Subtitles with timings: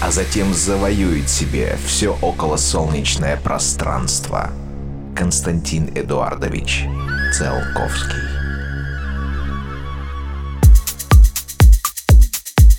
[0.00, 4.50] а затем завоюет себе все околосолнечное пространство.
[5.14, 6.84] Константин Эдуардович
[7.32, 8.20] Целковский.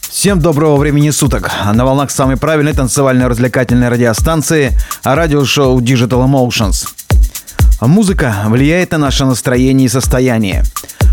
[0.02, 1.52] Всем доброго времени суток.
[1.74, 6.88] На волнах самой правильной танцевальной развлекательной радиостанции радиошоу Digital Emotions.
[7.82, 10.64] Музыка влияет на наше настроение и состояние.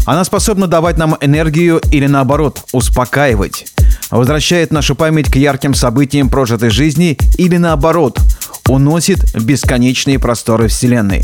[0.07, 3.67] Она способна давать нам энергию или наоборот, успокаивать.
[4.11, 8.21] Возвращает нашу память к ярким событиям прожитой жизни или наоборот,
[8.69, 11.23] уносит в бесконечные просторы Вселенной.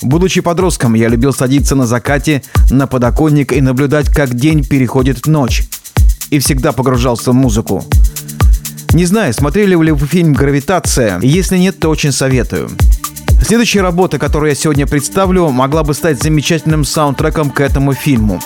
[0.00, 5.26] Будучи подростком, я любил садиться на закате на подоконник и наблюдать, как день переходит в
[5.26, 5.64] ночь.
[6.30, 7.84] И всегда погружался в музыку.
[8.92, 11.18] Не знаю, смотрели ли вы фильм «Гравитация».
[11.20, 12.70] Если нет, то очень советую.
[13.40, 18.40] Следующая работа, которую я сегодня представлю, могла бы стать замечательным саундтреком к этому фильму.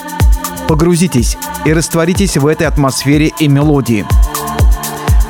[0.67, 4.05] Погрузитесь и растворитесь в этой атмосфере и мелодии.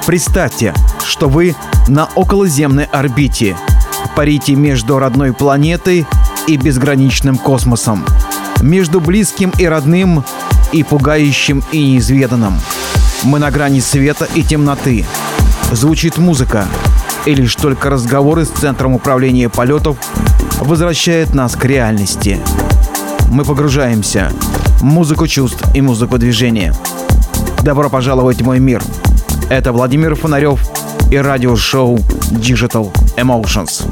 [0.05, 0.73] Представьте,
[1.05, 1.55] что вы
[1.87, 3.57] на околоземной орбите,
[4.15, 6.05] парите между родной планетой
[6.45, 8.05] и безграничным космосом,
[8.61, 10.23] между близким и родным
[10.71, 12.59] и пугающим и неизведанным.
[13.23, 15.05] Мы на грани света и темноты.
[15.71, 16.67] Звучит музыка,
[17.25, 19.97] и лишь только разговоры с Центром управления полетов
[20.59, 22.39] возвращают нас к реальности.
[23.29, 24.31] Мы погружаемся
[24.81, 26.73] музыку чувств и музыку движения.
[27.63, 28.83] Добро пожаловать в мой мир.
[29.49, 30.59] Это Владимир Фонарев
[31.11, 31.97] и радиошоу
[32.31, 33.85] Digital Emotions.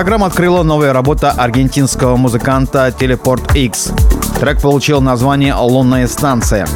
[0.00, 3.92] Программа открыла новая работа аргентинского музыканта Teleport X.
[4.40, 6.66] Трек получил название «Лунная станция».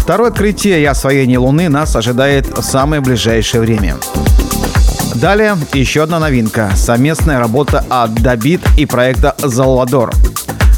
[0.00, 3.96] Второе открытие и освоение Луны нас ожидает в самое ближайшее время.
[5.16, 10.14] Далее еще одна новинка– совместная работа от Dabit и проекта «Залвадор».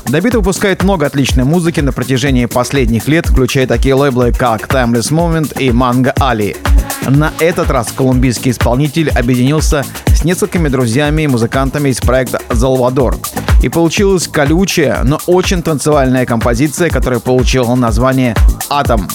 [0.07, 5.57] Dabit выпускает много отличной музыки на протяжении последних лет, включая такие лейблы, как Timeless Moment
[5.61, 6.57] и Manga Ali.
[7.09, 9.85] На этот раз колумбийский исполнитель объединился
[10.21, 13.17] с несколькими друзьями и музыкантами из проекта «Залвадор».
[13.63, 18.37] И получилась колючая, но очень танцевальная композиция, которая получила название
[18.69, 19.09] «Атом».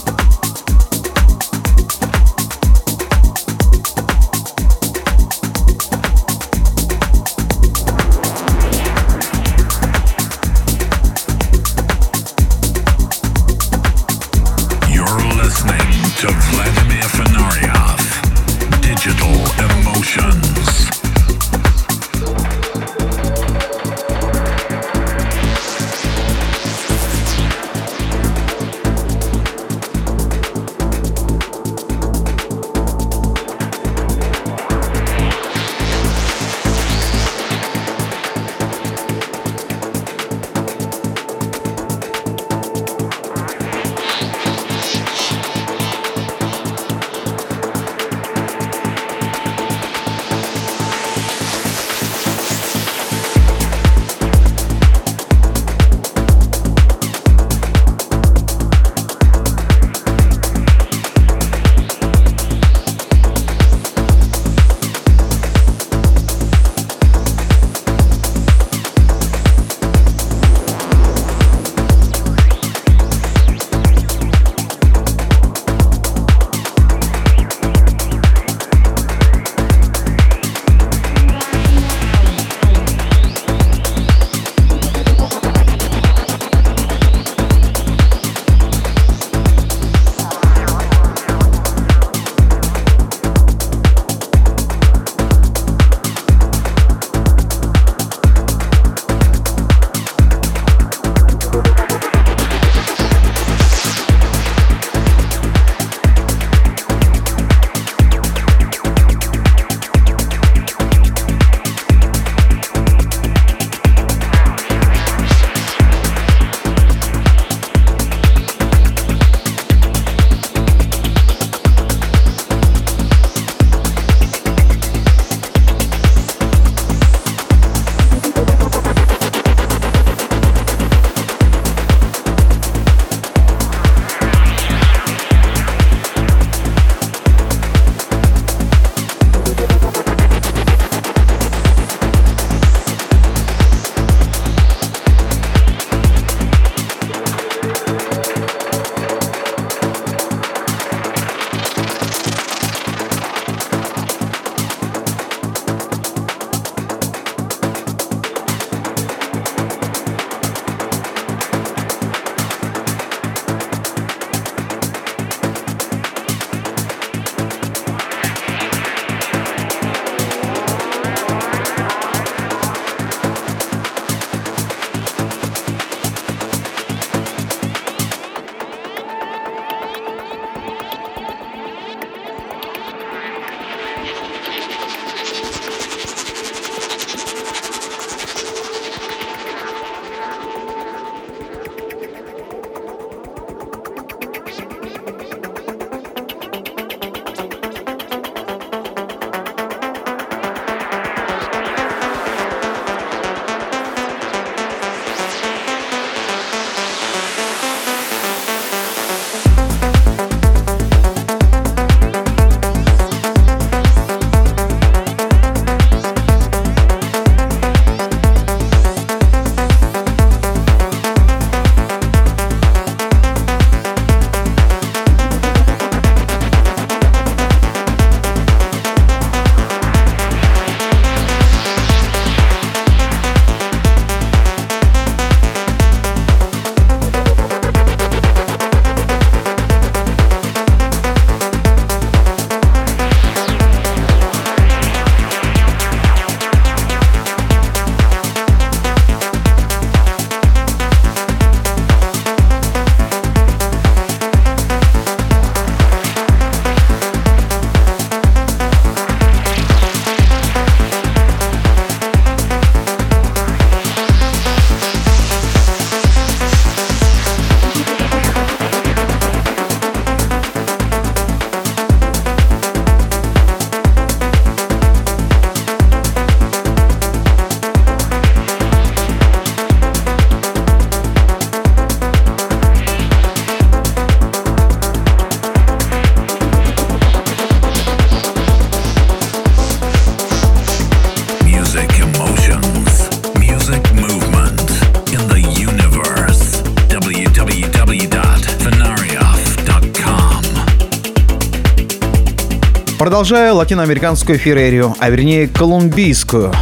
[303.25, 306.53] Продолжаю латиноамериканскую ферерию, а вернее колумбийскую.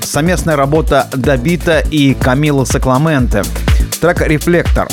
[0.00, 3.42] Совместная работа Добита и Камила Сакламенте.
[4.00, 4.88] Трек «Рефлектор».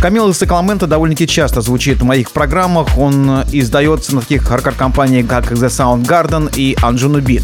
[0.00, 2.96] Камила Сакламенто довольно-таки часто звучит в моих программах.
[2.96, 7.42] Он издается на таких хардкор-компаниях, как The Soundgarden и Anjuna Beat.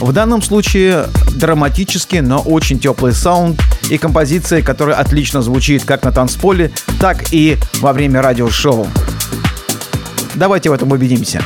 [0.00, 3.60] В данном случае драматический, но очень теплый саунд
[3.90, 8.86] и композиция, которая отлично звучит как на танцполе, так и во время радиошоу.
[10.34, 11.42] Давайте в этом убедимся.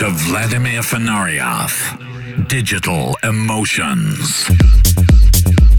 [0.00, 1.72] Vladimir Fenarioff.
[2.48, 4.48] Digital Emotions.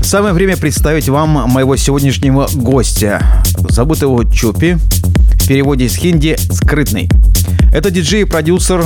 [0.02, 3.22] Самое время представить вам моего сегодняшнего гостя.
[3.70, 4.74] Зовут его Чупи.
[4.74, 7.10] В переводе с хинди «скрытный».
[7.74, 8.84] Это диджей и продюсер,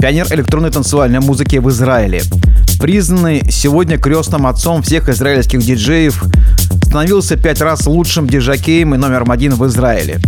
[0.00, 2.22] пионер электронной танцевальной музыки в Израиле.
[2.80, 6.24] Признанный сегодня крестным отцом всех израильских диджеев,
[6.84, 10.20] становился пять раз лучшим диджакеем и номером один в Израиле.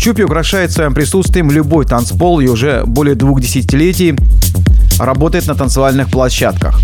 [0.00, 4.16] Чупи украшает своим присутствием любой танцпол и уже более двух десятилетий
[4.98, 6.80] работает на танцевальных площадках.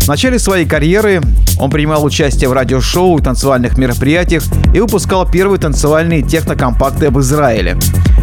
[0.00, 1.20] В начале своей карьеры
[1.60, 4.42] он принимал участие в радиошоу и танцевальных мероприятиях
[4.74, 7.76] и выпускал первые танцевальные технокомпакты об Израиле.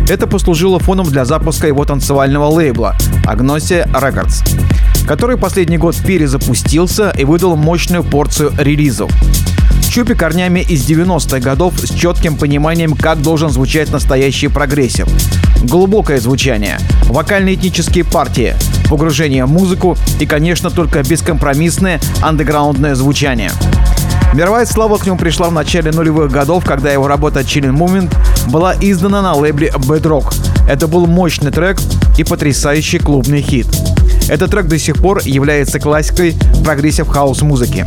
[0.10, 4.45] Это послужило фоном для запуска его танцевального лейбла Agnosia Records,
[5.08, 9.10] который последний год перезапустился и выдал мощную порцию релизов.
[9.93, 15.05] Чупи корнями из 90-х годов с четким пониманием, как должен звучать настоящий progressive.
[15.62, 18.56] Глубокое звучание, вокальные этнические партии,
[18.89, 23.51] погружение в музыку и, конечно, только бескомпромиссное андеграундное звучание.
[24.34, 28.12] Мировая слава к нему пришла в начале нулевых годов, когда его работа Chilling Moments
[28.49, 30.34] была издана на лейбле Bedrock.
[30.67, 31.78] Это был мощный трек
[32.17, 33.67] и потрясающий клубный хит.
[34.30, 37.86] Этот трек до сих пор является классикой progressive house музыки.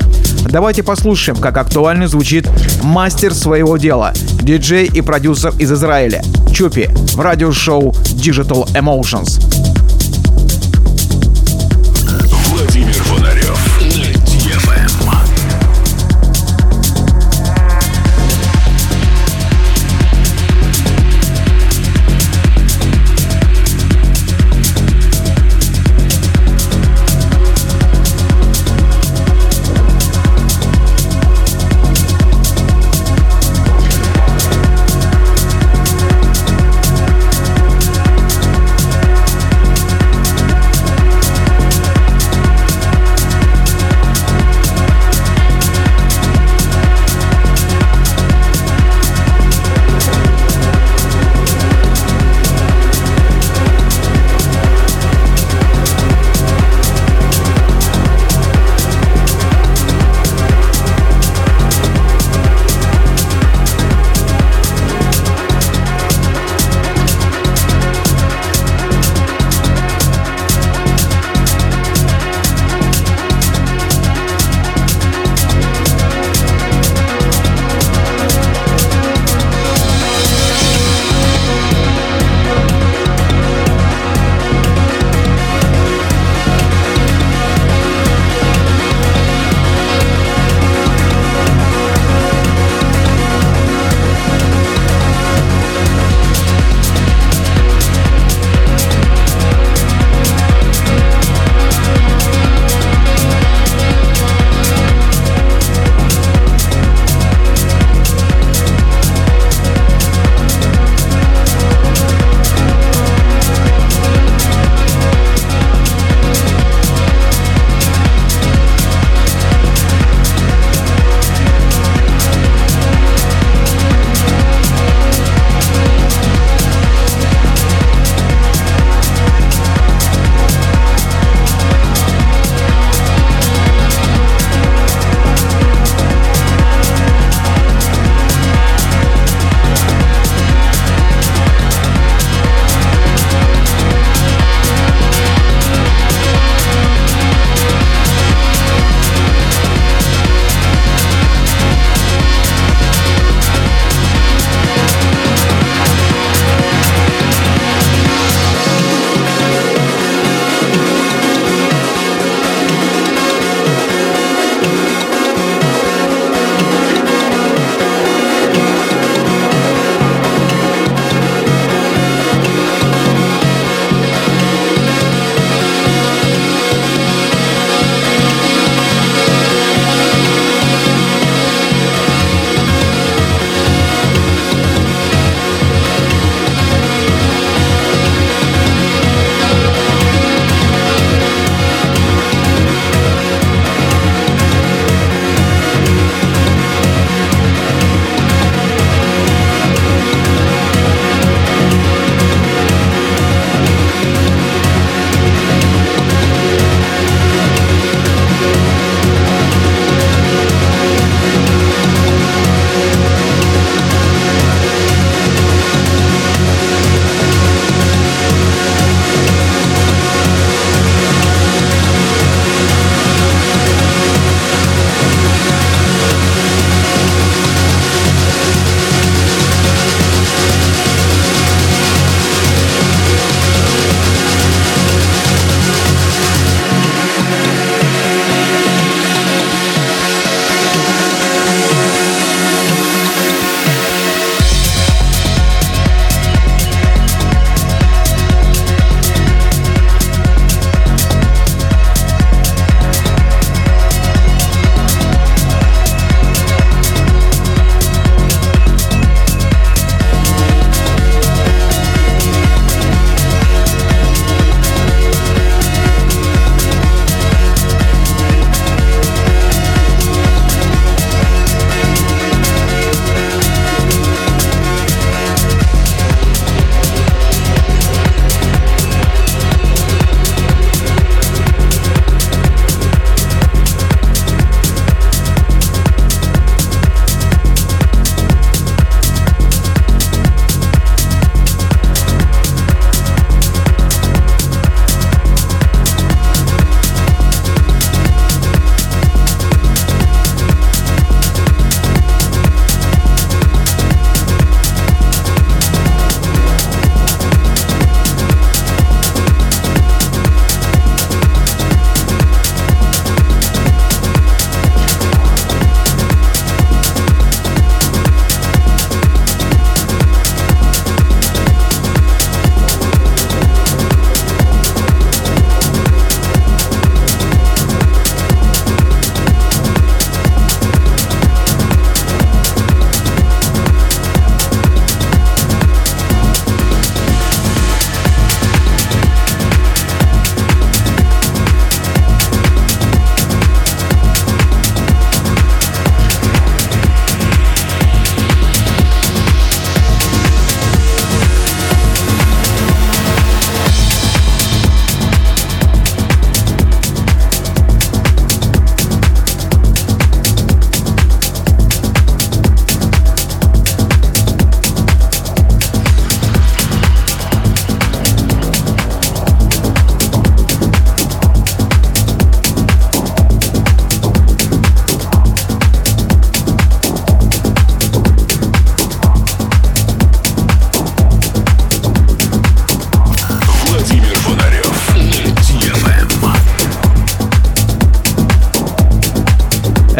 [0.50, 2.48] Давайте послушаем, как актуально звучит
[2.82, 4.12] мастер своего дела,
[4.42, 9.40] диджей и продюсер из Израиля, Чупи, в радиошоу Digital Emotions.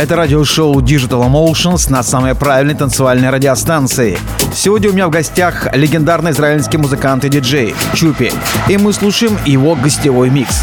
[0.06, 4.16] Это радиошоу Digital Emotions на самой правильной танцевальной радиостанции.
[4.54, 8.30] Сегодня у меня в гостях легендарный израильский музыкант и диджей Чупи.
[8.68, 10.62] И мы слушаем его гостевой микс.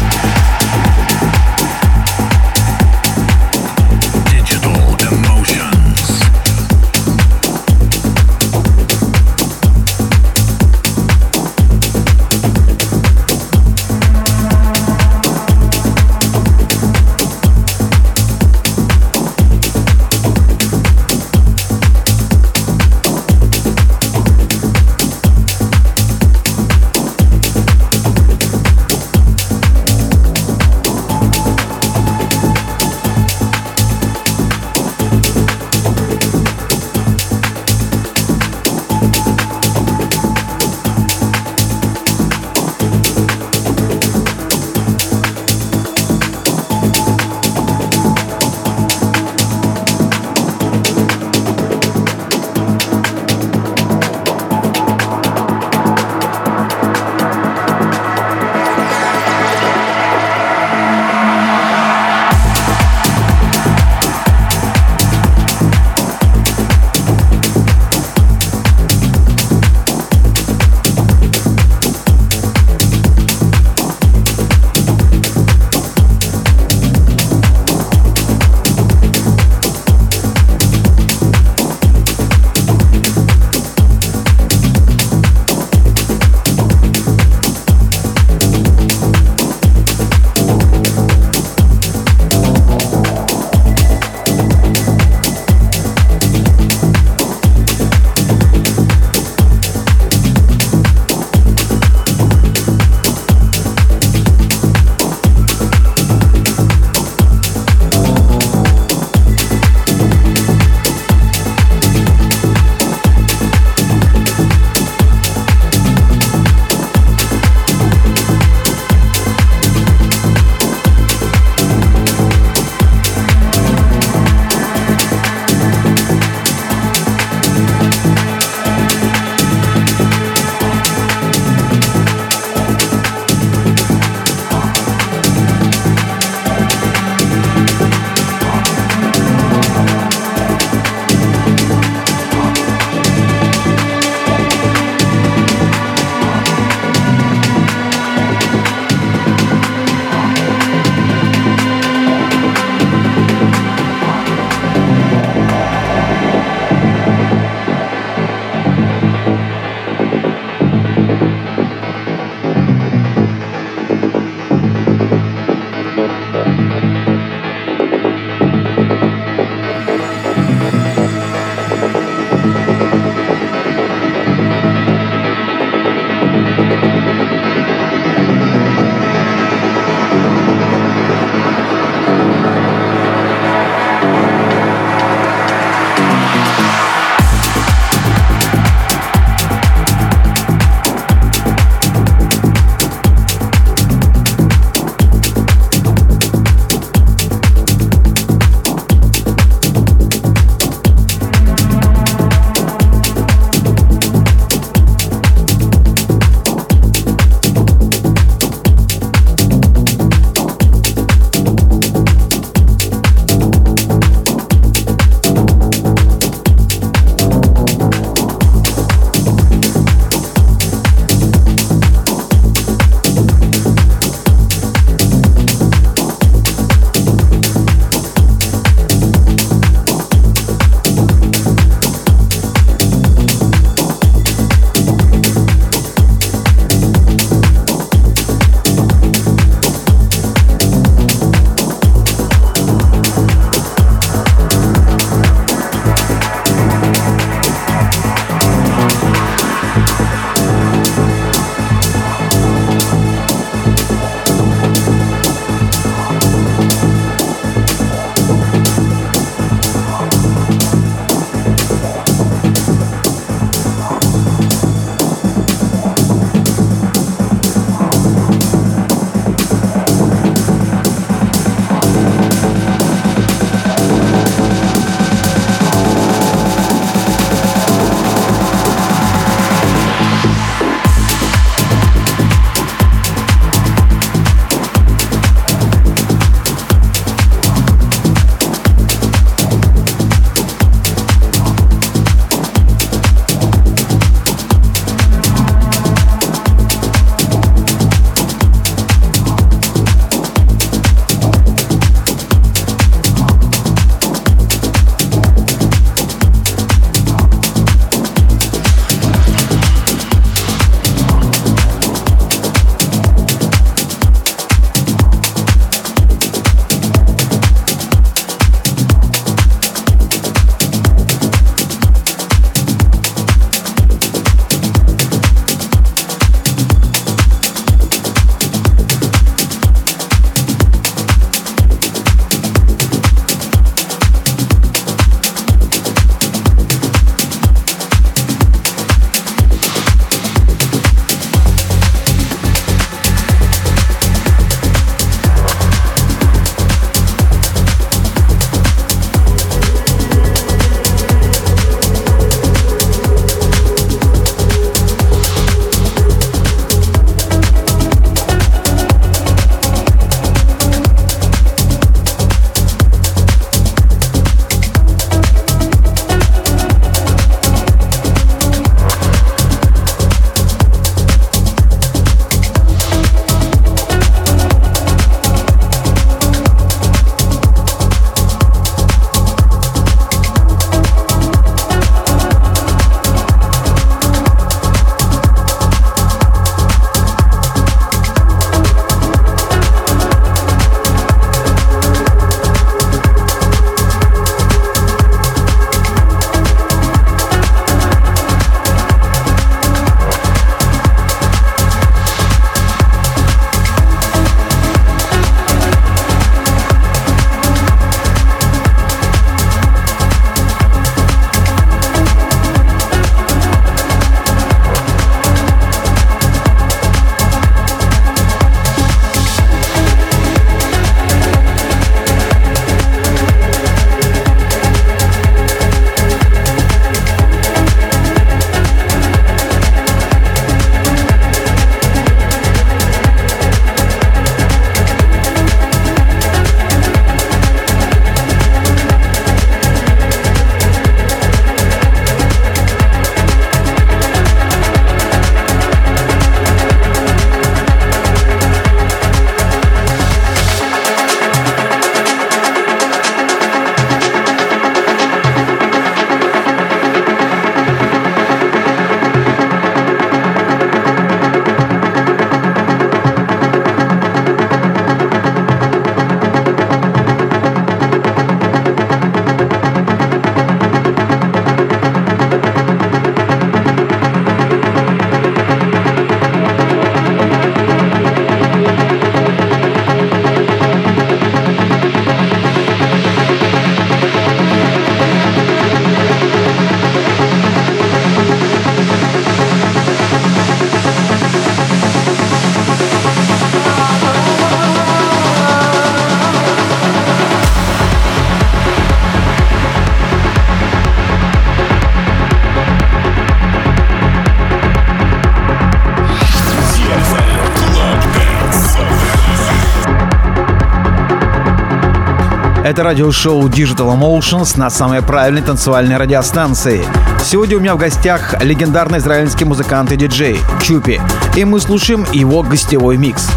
[512.74, 516.84] Это радиошоу Digital Emotions на самой правильной танцевальной радиостанции.
[517.22, 521.00] Сегодня у меня в гостях легендарный израильский музыкант и диджей Чупи.
[521.36, 523.28] И мы слушаем его гостевой микс.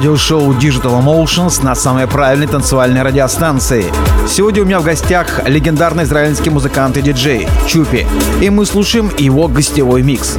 [0.00, 3.84] Радиошоу Digital Emotions на самой правильной танцевальной радиостанции.
[4.26, 8.06] Сегодня у меня в гостях легендарный израильский музыкант и диджей Чупи.
[8.40, 10.38] И мы слушаем его гостевой микс.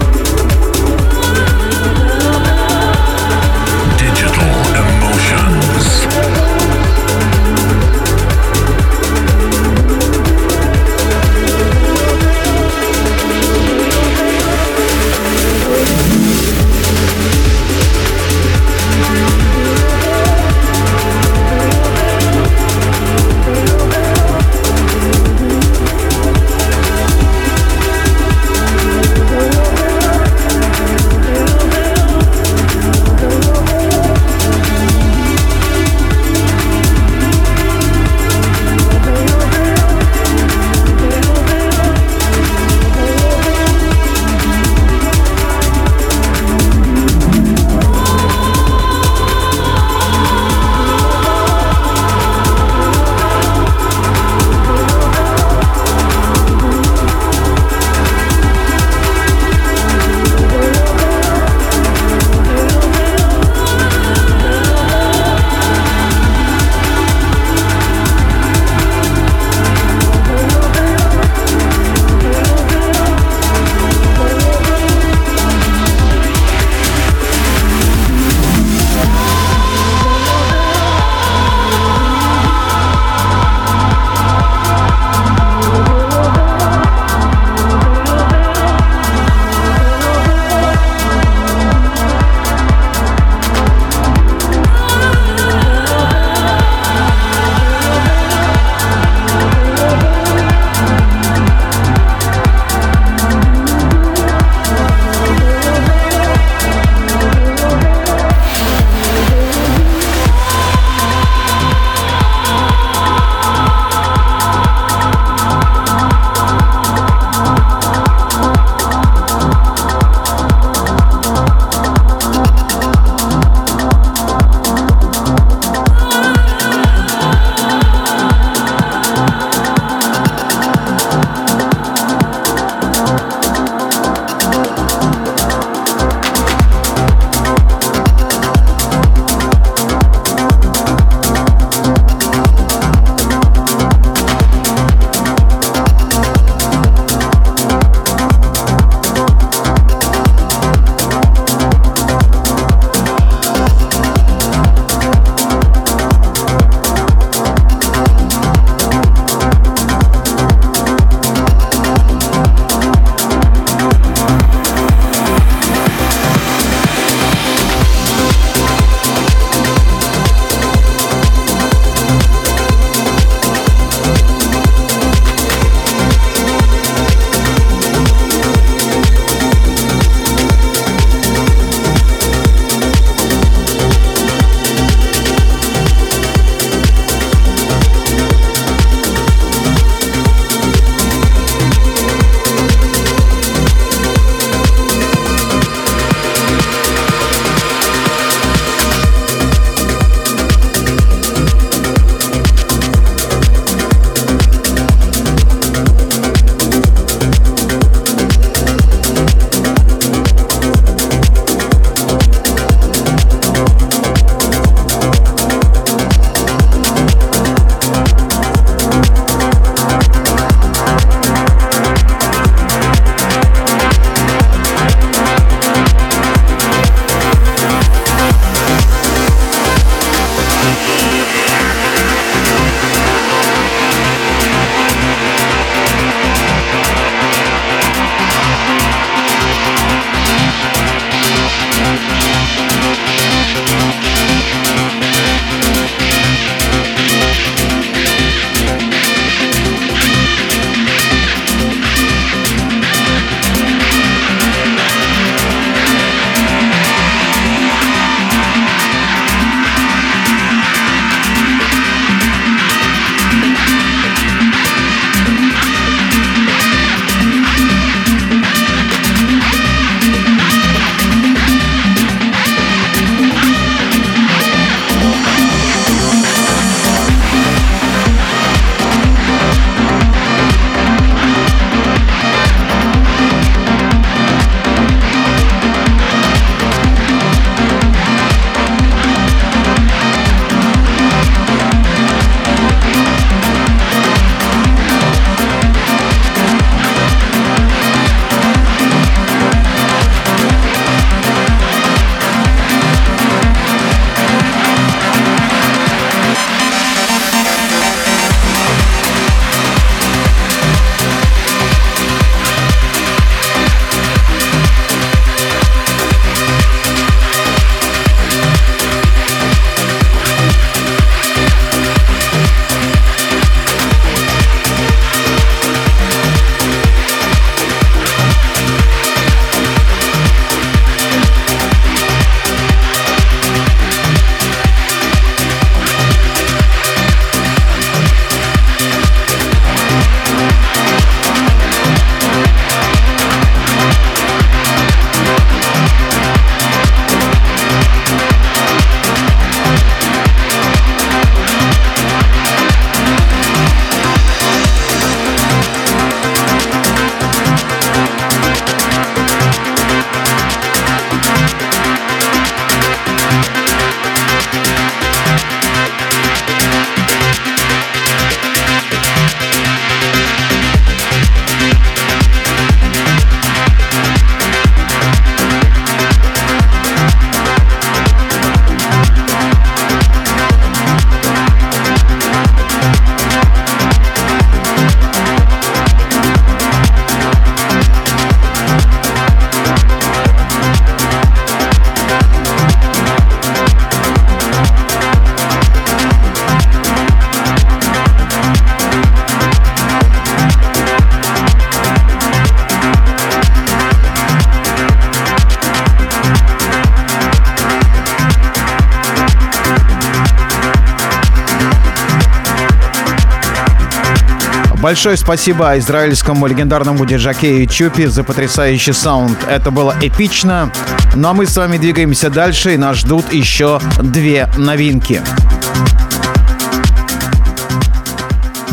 [414.91, 419.37] Большое спасибо израильскому легендарному диджакею Чупи за потрясающий саунд.
[419.49, 420.69] Это было эпично.
[421.15, 425.21] Ну а мы с вами двигаемся дальше, и нас ждут еще две новинки.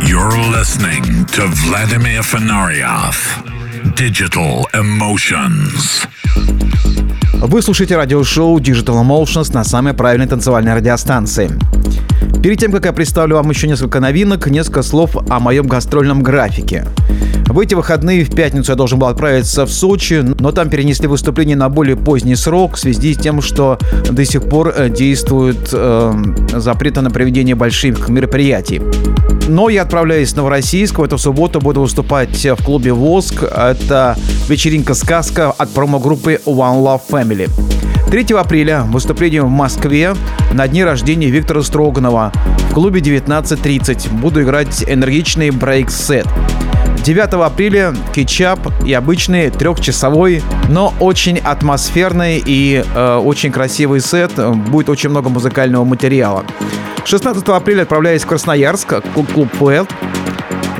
[0.00, 3.14] You're listening to Vladimir Fenarioff.
[3.94, 6.08] Digital Emotions.
[7.34, 11.56] Вы слушаете радиошоу Digital Emotions на самой правильной танцевальной радиостанции.
[12.48, 16.86] Перед тем, как я представлю вам еще несколько новинок, несколько слов о моем гастрольном графике.
[17.46, 21.56] В эти выходные в пятницу я должен был отправиться в Сочи, но там перенесли выступление
[21.56, 23.78] на более поздний срок в связи с тем, что
[24.10, 26.12] до сих пор э, действует э,
[26.52, 28.82] запреты на проведение больших мероприятий.
[29.48, 30.98] Но я отправляюсь в Новороссийск.
[30.98, 33.42] В эту субботу буду выступать в клубе «Воск».
[33.42, 34.16] Это
[34.48, 37.48] вечеринка-сказка от промо-группы One Love Family.
[38.10, 40.14] 3 апреля выступление в Москве
[40.52, 42.32] на дне рождения Виктора Строганова
[42.70, 44.20] в клубе 19.30.
[44.20, 46.26] Буду играть энергичный брейк-сет.
[47.04, 54.32] 9 апреля кетчап и обычный трехчасовой, но очень атмосферный и э, очень красивый сет.
[54.68, 56.44] Будет очень много музыкального материала.
[57.04, 59.88] 16 апреля отправляюсь в Красноярск, клуб Poet,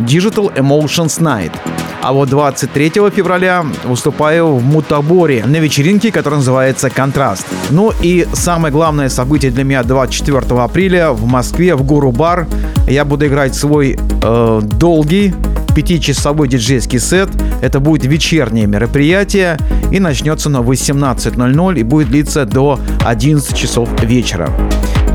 [0.01, 1.53] Digital Emotions Night.
[2.01, 7.47] А вот 23 февраля выступаю в Мутаборе на вечеринке, которая называется «Контраст».
[7.71, 12.47] Ну и самое главное событие для меня 24 апреля в Москве в Гуру Бар.
[12.87, 15.35] Я буду играть свой э, долгий
[15.75, 17.29] пятичасовой диджейский сет.
[17.63, 19.57] Это будет вечернее мероприятие
[19.91, 24.51] и начнется на 18.00 и будет длиться до 11 часов вечера.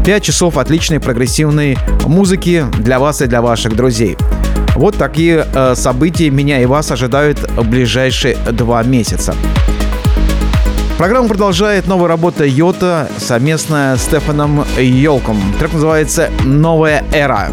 [0.05, 4.17] 5 часов отличной прогрессивной музыки для вас и для ваших друзей.
[4.75, 9.35] Вот такие э, события меня и вас ожидают в ближайшие два месяца.
[10.97, 15.37] Программу продолжает новая работа Йота совместная с Стефаном Йолком.
[15.59, 17.49] Трек называется «Новая эра».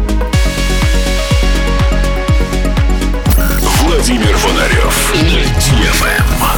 [4.01, 5.13] Владимир Фонарев.
[5.59, 6.50] DFM.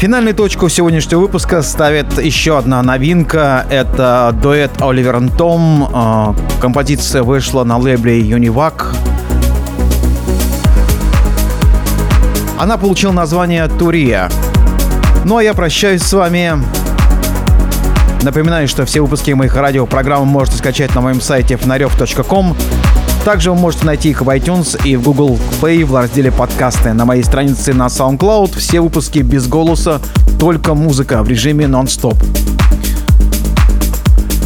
[0.00, 3.66] Финальную точку сегодняшнего выпуска ставит еще одна новинка.
[3.68, 5.90] Это дуэт Оливер Том.
[5.92, 8.96] А, композиция вышла на лейбле Univac.
[12.58, 14.30] Она получила название «Турия».
[15.26, 16.54] Ну а я прощаюсь с вами.
[18.22, 22.56] Напоминаю, что все выпуски моих радиопрограмм можете скачать на моем сайте fnarев.com.
[23.24, 26.94] Также вы можете найти их в iTunes и в Google Play в разделе подкасты.
[26.94, 30.00] На моей странице на SoundCloud все выпуски без голоса,
[30.38, 32.16] только музыка в режиме нон-стоп.